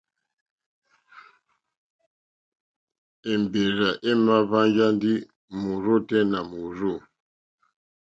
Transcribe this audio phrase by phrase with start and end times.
[3.31, 5.13] Èmbèrzà èmà hwánjá ndí
[5.59, 6.93] mòrzô tɛ́ nà mòrzô.